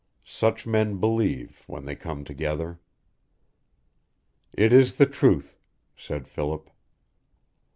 [0.23, 2.79] Such men believe, when they come together.
[4.51, 5.59] "It is the truth,"
[5.95, 6.71] said Philip.